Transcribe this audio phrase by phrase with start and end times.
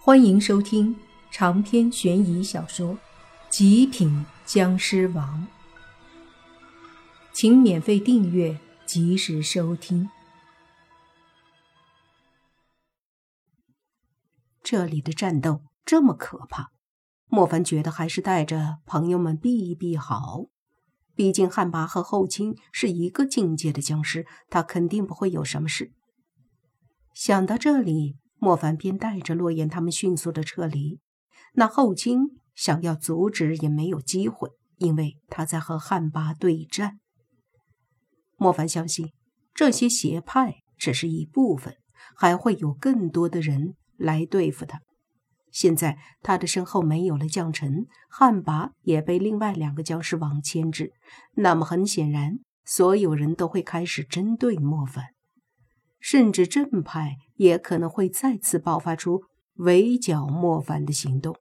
[0.00, 0.96] 欢迎收听
[1.30, 2.94] 长篇悬疑小说
[3.50, 5.46] 《极品僵尸王》，
[7.32, 10.08] 请免费订阅，及时收听。
[14.62, 16.70] 这里的战斗这么可怕，
[17.26, 20.44] 莫凡觉得还是带着朋友们避一避好。
[21.16, 25.92] 毕竟汉魃和后卿是一个境界的僵尸，他肯定不会有什么事。
[27.12, 28.16] 想到这里。
[28.38, 31.00] 莫凡便带着洛言他们迅速的撤离。
[31.54, 32.20] 那后卿
[32.54, 36.98] 想要阻止也没有机会，因为他在和汉魃对战。
[38.36, 39.12] 莫凡相信
[39.52, 41.74] 这些邪派只是一部分，
[42.16, 44.80] 还会有更多的人来对付他。
[45.50, 50.92] 现在他的身后没有了将臣，汉魃也被另外两个僵尸王牵制，
[51.34, 55.06] 那么很显然，所有人都会开始针对莫凡。
[55.98, 59.22] 甚至正派也可能会再次爆发出
[59.54, 61.36] 围剿莫凡的行动。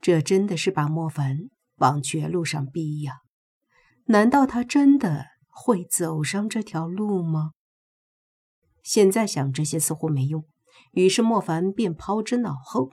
[0.00, 1.38] 这真的是把莫凡
[1.76, 3.20] 往绝路上逼呀！
[4.06, 7.52] 难道他真的会走上这条路吗？
[8.82, 10.44] 现在想这些似乎没用，
[10.90, 12.90] 于是莫凡便抛之脑后。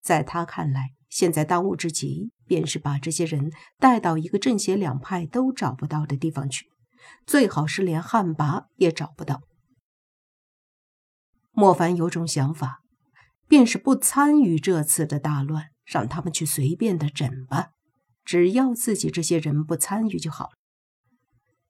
[0.00, 6.66] 在他看来，现在当务之急便是把这些人带到一个正邪两派都找不到的地方去，
[7.26, 9.42] 最好是连汉魃也找不到。
[11.52, 12.80] 莫凡有种想法，
[13.46, 17.68] 便是不参与这次的大乱，让他们去随便的整吧，
[18.24, 20.52] 只要自己这些人不参与就好了。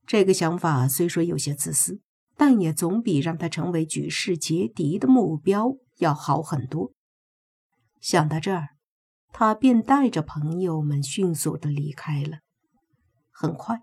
[0.06, 2.00] 这个想法虽说有些自私，
[2.36, 6.92] 但也总比让他成为举世皆敌的目标要好很多。
[8.00, 8.68] 想到这儿，
[9.32, 12.38] 他便带着朋友们迅速的离开了。
[13.30, 13.80] 很快，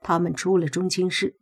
[0.00, 1.38] 他们出了中清市，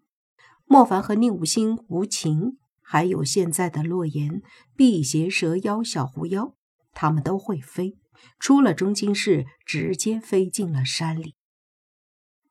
[0.65, 2.59] 莫凡和宁武星、无情。
[2.89, 4.42] 还有现在的洛言、
[4.77, 6.55] 辟邪蛇妖、小狐妖，
[6.92, 7.98] 他们都会飞，
[8.39, 11.34] 出了中京市，直接飞进了山里。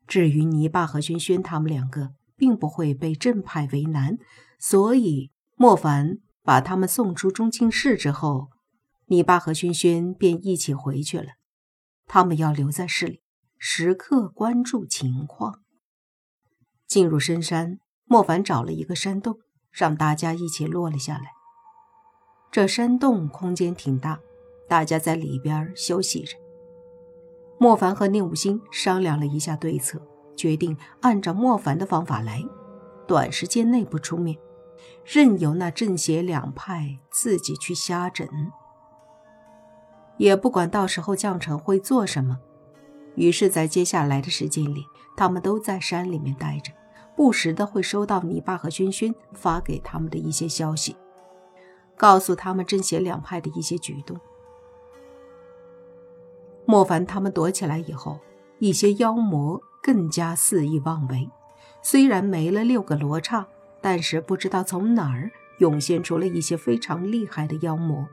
[0.06, 4.18] 至于泥巴和轩轩他们两个，并不会被正派为难，
[4.60, 8.50] 所以莫凡把他们送出中京市之后，
[9.06, 11.36] 泥巴和轩轩便一起回去了。
[12.08, 13.22] 他们要留在市里，
[13.58, 15.62] 时刻关注情况。
[16.86, 19.40] 进入深山，莫凡找了一个山洞。
[19.76, 21.34] 让大家一起落了下来。
[22.50, 24.20] 这山洞空间挺大，
[24.70, 26.38] 大家在里边休息着。
[27.58, 30.02] 莫凡和宁武星商量了一下对策，
[30.36, 32.42] 决定按照莫凡的方法来，
[33.06, 34.38] 短时间内不出面，
[35.04, 38.28] 任由那正邪两派自己去瞎整，
[40.18, 42.40] 也不管到时候将臣会做什么。
[43.16, 44.86] 于是，在接下来的时间里，
[45.16, 46.72] 他们都在山里面待着。
[47.16, 50.98] 不时的会收到你爸和轩轩发给他们的一些消息，
[51.96, 54.20] 告诉他们正邪两派的一些举动。
[56.66, 58.20] 莫凡他们躲起来以后，
[58.60, 61.30] 一些妖魔更加肆意妄为。
[61.82, 63.48] 虽然没了六个罗刹，
[63.80, 68.06] 但是不知道从哪儿涌现出了一些非常厉害的妖魔，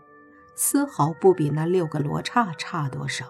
[0.55, 3.27] 丝毫不比那六个罗刹差多少。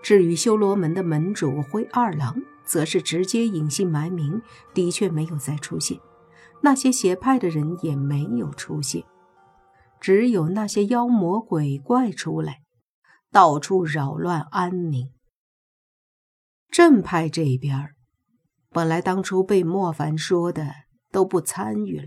[0.00, 2.40] 至于修罗门的门主灰二郎。
[2.70, 4.40] 则是直接隐姓埋名，
[4.72, 5.98] 的确没有再出现。
[6.62, 9.02] 那些邪派的人也没有出现，
[10.00, 12.60] 只有那些妖魔鬼怪出来，
[13.32, 15.10] 到处扰乱安宁。
[16.68, 17.88] 正派这边，
[18.68, 20.72] 本来当初被莫凡说的
[21.10, 22.06] 都不参与了，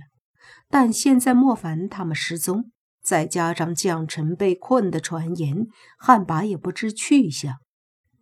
[0.70, 2.72] 但现在莫凡他们失踪，
[3.04, 7.58] 再加上将臣被困的传言，汉魃也不知去向，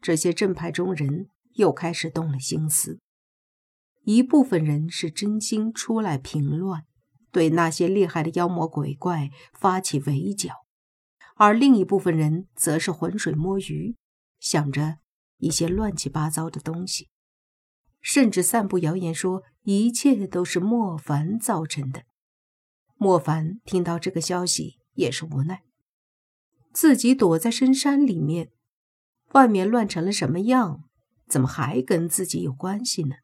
[0.01, 1.28] 这些正派中人。
[1.56, 3.00] 又开始动了心思，
[4.03, 6.85] 一部分人是真心出来平乱，
[7.31, 10.66] 对那些厉害的妖魔鬼怪发起围剿，
[11.35, 13.95] 而另一部分人则是浑水摸鱼，
[14.39, 14.97] 想着
[15.38, 17.09] 一些乱七八糟的东西，
[18.00, 22.03] 甚至散布谣言说一切都是莫凡造成的。
[22.95, 25.63] 莫凡听到这个消息也是无奈，
[26.71, 28.51] 自己躲在深山里面，
[29.33, 30.83] 外面乱成了什么样？
[31.31, 33.16] 怎么还跟自己有关系呢？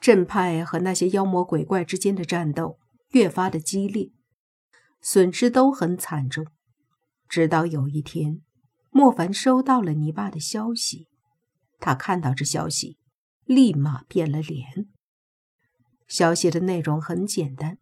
[0.00, 2.80] 正派和那些妖魔鬼怪之间的战斗
[3.10, 4.10] 越发的激烈，
[5.00, 6.44] 损失都很惨重。
[7.28, 8.42] 直到有一天，
[8.90, 11.06] 莫凡收到了泥巴的消息，
[11.78, 12.98] 他看到这消息，
[13.44, 14.88] 立马变了脸。
[16.08, 17.78] 消息的内容很简单，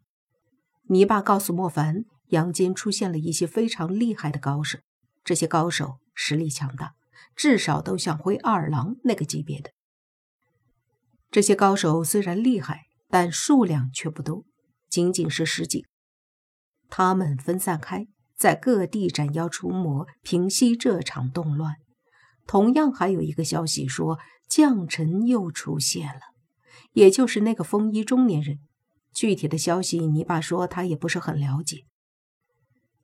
[0.89, 4.79] 泥巴告诉莫凡，阳间出现了一些非常厉害的高手，
[5.25, 6.95] 这些高手实力强大。
[7.37, 9.71] 至少都像灰二郎那个级别的。
[11.31, 14.45] 这些高手虽然厉害，但数量却不多，
[14.89, 15.85] 仅仅是十几。
[16.89, 18.07] 他们分散开，
[18.37, 21.75] 在各地斩妖除魔，平息这场动乱。
[22.47, 24.19] 同样，还有一个消息说，
[24.49, 26.21] 将臣又出现了，
[26.93, 28.61] 也就是那个风衣中年人。
[29.13, 31.85] 具体的消息，泥巴说他也不是很了解。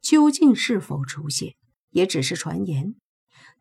[0.00, 1.54] 究竟是否出现，
[1.90, 2.94] 也只是传言，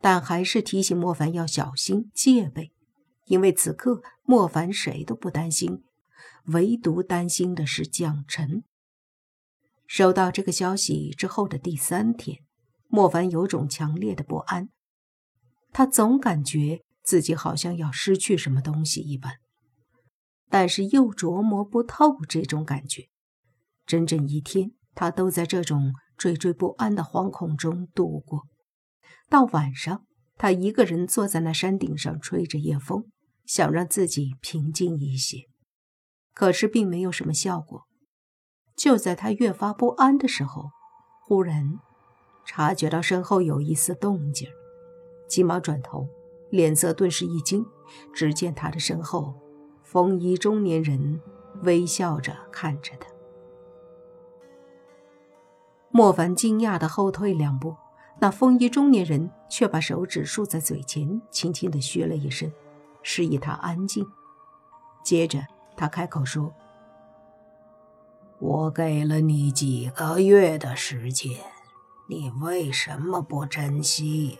[0.01, 2.71] 但还是提醒莫凡要小心戒备，
[3.25, 5.83] 因为此刻莫凡谁都不担心，
[6.45, 8.63] 唯独担心的是蒋晨。
[9.85, 12.39] 收到这个消息之后的第三天，
[12.87, 14.69] 莫凡有种强烈的不安，
[15.71, 19.35] 他总感觉自己好像要失去什么东西一般。
[20.49, 23.07] 但是又琢磨不透这种感觉，
[23.85, 28.47] 整整一天，他都在这种惴惴不安的惶恐中度过。
[29.31, 30.03] 到晚上，
[30.37, 33.05] 他一个人坐在那山顶上，吹着夜风，
[33.45, 35.45] 想让自己平静一些，
[36.33, 37.83] 可是并没有什么效果。
[38.75, 40.71] 就在他越发不安的时候，
[41.23, 41.79] 忽然
[42.43, 44.49] 察觉到身后有一丝动静，
[45.29, 46.09] 急忙转头，
[46.49, 47.65] 脸色顿时一惊，
[48.13, 49.33] 只见他的身后。
[49.81, 51.21] 风衣中年人
[51.63, 53.09] 微笑着看着他，
[55.89, 57.77] 莫凡惊讶的后退两步，
[58.23, 62.51] 那风衣中年人却把手指竖在嘴前，轻轻的嘘了一声，
[63.01, 64.07] 示意他安静。
[65.03, 65.39] 接着
[65.75, 66.53] 他开口说
[68.37, 71.31] ：“我给了你几个月的时间，
[72.07, 74.37] 你为什么不珍惜？”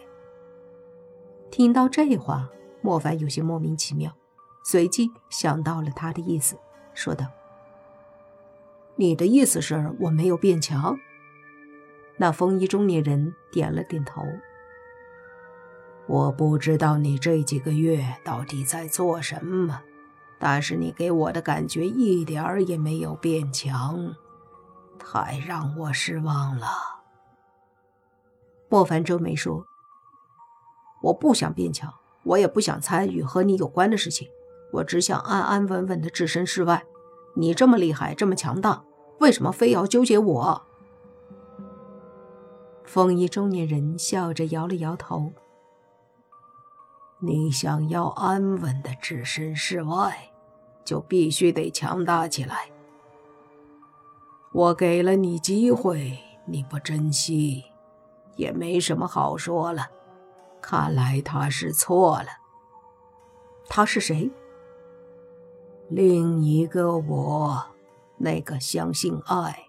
[1.50, 2.52] 听到这话，
[2.84, 4.14] 莫凡有些莫名其妙。
[4.64, 6.56] 随即想到了他的意思，
[6.94, 7.26] 说道
[8.96, 11.00] ：“你的意思是我没有变强？”
[12.22, 14.22] 那风衣中年人点了点头。
[16.06, 19.82] 我不知道你这几个月到底在做什么，
[20.38, 24.14] 但是你给我的感觉一点儿也没有变强，
[25.00, 26.68] 太让我失望了。
[28.70, 29.66] 莫凡皱眉说
[31.02, 31.92] ：“我不想变强，
[32.22, 34.28] 我也不想参与和你有关的事情。”
[34.74, 36.84] 我只想安安稳稳的置身事外。
[37.36, 38.84] 你这么厉害，这么强大，
[39.20, 40.68] 为什么非要纠结我？
[42.92, 45.32] 风衣中年人笑着摇了摇头。
[47.20, 50.30] 你想要安稳的置身事外，
[50.84, 52.70] 就必须得强大起来。
[54.52, 57.64] 我给了你机会，你不珍惜，
[58.36, 59.88] 也没什么好说了。
[60.60, 62.28] 看来他是错了。
[63.70, 64.30] 他是谁？
[65.88, 67.68] 另一个我，
[68.18, 69.64] 那个相信爱、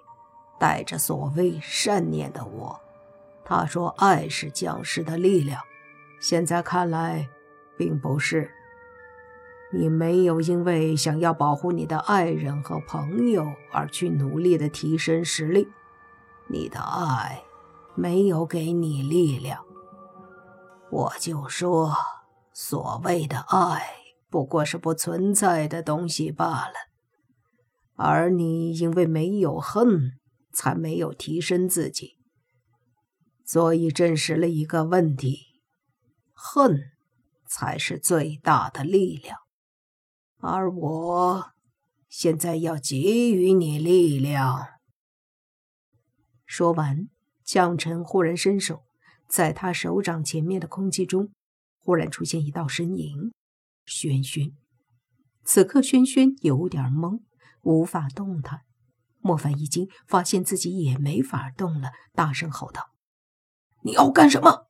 [0.59, 2.82] 带着所谓善念的我，
[3.55, 5.61] 他说爱是降世的力量，
[6.19, 7.29] 现在看来，
[7.77, 8.51] 并不是。
[9.71, 15.69] 你没有因为想要保护你的爱人和朋友而去努力的提升实力，
[16.49, 17.43] 你的爱
[17.95, 19.63] 没有给你力量。
[20.91, 21.95] 我就说，
[22.55, 23.83] 所谓的爱。
[24.31, 26.75] 不过是不存在的东西罢了，
[27.97, 30.13] 而你因为没有恨，
[30.55, 32.17] 才没有提升自己，
[33.53, 35.61] 所以证实了一个问题：
[36.33, 36.93] 恨
[37.47, 39.41] 才是最大的力量。
[40.39, 41.53] 而我
[42.09, 44.69] 现在要给予你力量。
[46.47, 47.11] 说完，
[47.45, 48.85] 将臣忽然伸手，
[49.29, 51.31] 在他手掌前面的空气中，
[51.79, 53.35] 忽然出现一道身影。
[53.85, 54.57] 轩轩，
[55.45, 57.21] 此刻轩轩有点懵，
[57.61, 58.63] 无法动弹。
[59.19, 62.92] 莫凡一惊，发现自己也没法动了，大声吼道
[63.83, 64.67] ：“你要干什么？”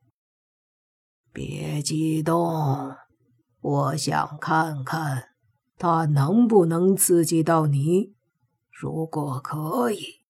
[1.33, 2.95] 别激动，
[3.61, 5.31] 我想看看
[5.79, 8.13] 他能不能刺激到你。
[8.71, 10.25] 如果可以，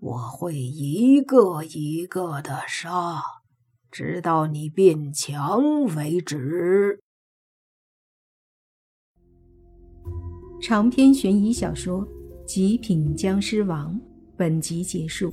[0.00, 3.22] 我会一个一个的杀，
[3.90, 7.00] 直到你变强为止。
[10.60, 12.06] 长篇悬疑小说
[12.44, 13.94] 《极品僵尸王》
[14.36, 15.32] 本集结束，